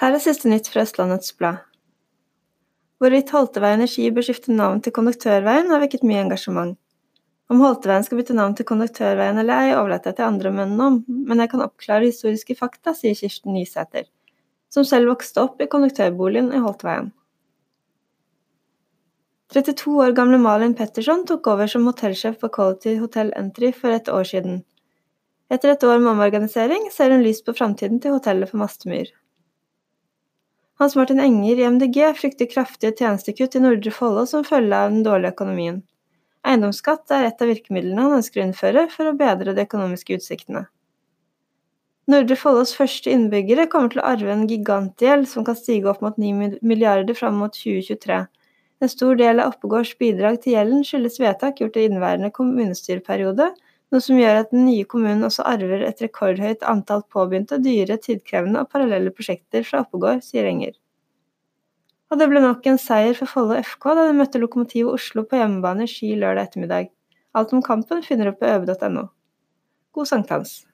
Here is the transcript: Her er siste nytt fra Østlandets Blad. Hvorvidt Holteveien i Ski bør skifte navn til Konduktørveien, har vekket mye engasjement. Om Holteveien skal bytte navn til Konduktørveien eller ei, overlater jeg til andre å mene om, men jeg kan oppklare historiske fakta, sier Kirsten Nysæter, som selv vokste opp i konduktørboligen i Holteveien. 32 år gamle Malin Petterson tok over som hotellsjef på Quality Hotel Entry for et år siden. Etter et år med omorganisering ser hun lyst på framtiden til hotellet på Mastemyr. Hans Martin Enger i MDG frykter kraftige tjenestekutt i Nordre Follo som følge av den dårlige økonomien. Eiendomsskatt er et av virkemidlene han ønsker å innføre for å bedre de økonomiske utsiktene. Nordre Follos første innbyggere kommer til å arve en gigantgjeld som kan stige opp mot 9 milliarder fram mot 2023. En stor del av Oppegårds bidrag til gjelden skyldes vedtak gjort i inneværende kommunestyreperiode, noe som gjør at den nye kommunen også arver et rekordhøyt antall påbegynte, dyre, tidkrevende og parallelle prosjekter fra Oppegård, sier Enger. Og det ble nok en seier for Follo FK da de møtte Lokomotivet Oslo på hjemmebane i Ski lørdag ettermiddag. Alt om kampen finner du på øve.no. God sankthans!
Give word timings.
Her 0.00 0.14
er 0.16 0.22
siste 0.24 0.48
nytt 0.48 0.68
fra 0.72 0.80
Østlandets 0.80 1.34
Blad. 1.36 1.58
Hvorvidt 3.00 3.34
Holteveien 3.34 3.82
i 3.84 3.88
Ski 3.90 4.06
bør 4.16 4.24
skifte 4.24 4.54
navn 4.56 4.78
til 4.80 4.94
Konduktørveien, 4.96 5.68
har 5.68 5.82
vekket 5.82 6.06
mye 6.08 6.22
engasjement. 6.22 6.78
Om 7.52 7.60
Holteveien 7.60 8.06
skal 8.06 8.16
bytte 8.22 8.36
navn 8.38 8.56
til 8.56 8.64
Konduktørveien 8.70 9.42
eller 9.42 9.66
ei, 9.66 9.74
overlater 9.76 10.14
jeg 10.14 10.22
til 10.22 10.28
andre 10.30 10.48
å 10.48 10.56
mene 10.56 10.86
om, 10.86 10.98
men 11.04 11.44
jeg 11.44 11.52
kan 11.52 11.66
oppklare 11.66 12.08
historiske 12.08 12.56
fakta, 12.56 12.96
sier 12.96 13.18
Kirsten 13.18 13.52
Nysæter, 13.52 14.08
som 14.72 14.88
selv 14.88 15.12
vokste 15.12 15.44
opp 15.44 15.60
i 15.60 15.68
konduktørboligen 15.68 16.48
i 16.56 16.64
Holteveien. 16.64 17.12
32 19.52 20.00
år 20.00 20.16
gamle 20.16 20.40
Malin 20.40 20.78
Petterson 20.80 21.26
tok 21.28 21.52
over 21.52 21.68
som 21.68 21.84
hotellsjef 21.84 22.40
på 22.40 22.48
Quality 22.56 22.96
Hotel 23.04 23.36
Entry 23.36 23.74
for 23.76 23.92
et 23.92 24.08
år 24.08 24.24
siden. 24.32 24.62
Etter 25.52 25.74
et 25.74 25.84
år 25.84 25.98
med 26.00 26.14
omorganisering 26.14 26.88
ser 26.94 27.12
hun 27.12 27.26
lyst 27.26 27.44
på 27.44 27.52
framtiden 27.52 28.00
til 28.00 28.16
hotellet 28.16 28.48
på 28.48 28.64
Mastemyr. 28.64 29.10
Hans 30.80 30.96
Martin 30.96 31.18
Enger 31.20 31.58
i 31.60 31.64
MDG 31.68 31.96
frykter 32.16 32.46
kraftige 32.48 32.94
tjenestekutt 32.96 33.56
i 33.58 33.60
Nordre 33.60 33.90
Follo 33.92 34.22
som 34.28 34.46
følge 34.48 34.76
av 34.78 34.94
den 34.94 35.02
dårlige 35.04 35.34
økonomien. 35.34 35.82
Eiendomsskatt 36.48 37.12
er 37.12 37.26
et 37.26 37.42
av 37.44 37.50
virkemidlene 37.52 38.06
han 38.06 38.14
ønsker 38.16 38.40
å 38.40 38.46
innføre 38.46 38.86
for 38.88 39.10
å 39.10 39.12
bedre 39.18 39.52
de 39.52 39.66
økonomiske 39.68 40.16
utsiktene. 40.16 40.62
Nordre 42.08 42.38
Follos 42.40 42.72
første 42.78 43.12
innbyggere 43.12 43.68
kommer 43.68 43.92
til 43.92 44.00
å 44.00 44.06
arve 44.14 44.32
en 44.32 44.46
gigantgjeld 44.48 45.28
som 45.28 45.44
kan 45.44 45.58
stige 45.58 45.92
opp 45.92 46.00
mot 46.00 46.16
9 46.16 46.56
milliarder 46.64 47.18
fram 47.18 47.36
mot 47.42 47.52
2023. 47.60 48.22
En 48.80 48.94
stor 48.94 49.20
del 49.20 49.44
av 49.44 49.52
Oppegårds 49.52 49.92
bidrag 50.00 50.40
til 50.40 50.56
gjelden 50.56 50.80
skyldes 50.88 51.20
vedtak 51.20 51.60
gjort 51.60 51.76
i 51.76 51.84
inneværende 51.90 52.32
kommunestyreperiode, 52.32 53.52
noe 53.90 54.02
som 54.04 54.18
gjør 54.18 54.42
at 54.42 54.52
den 54.54 54.64
nye 54.68 54.86
kommunen 54.88 55.26
også 55.26 55.44
arver 55.50 55.82
et 55.86 56.02
rekordhøyt 56.04 56.62
antall 56.66 57.02
påbegynte, 57.10 57.58
dyre, 57.64 57.98
tidkrevende 57.98 58.62
og 58.62 58.70
parallelle 58.70 59.12
prosjekter 59.14 59.66
fra 59.66 59.82
Oppegård, 59.84 60.22
sier 60.26 60.46
Enger. 60.50 60.76
Og 62.10 62.18
det 62.18 62.26
ble 62.30 62.42
nok 62.42 62.64
en 62.66 62.80
seier 62.82 63.14
for 63.18 63.30
Follo 63.30 63.58
FK 63.58 63.92
da 63.98 64.08
de 64.08 64.16
møtte 64.18 64.40
Lokomotivet 64.42 64.94
Oslo 64.98 65.26
på 65.26 65.38
hjemmebane 65.38 65.86
i 65.86 65.90
Ski 65.90 66.16
lørdag 66.18 66.50
ettermiddag. 66.50 66.90
Alt 67.38 67.54
om 67.54 67.62
kampen 67.62 68.02
finner 68.02 68.30
du 68.30 68.38
på 68.38 68.50
øve.no. 68.50 69.06
God 69.94 70.10
sankthans! 70.10 70.69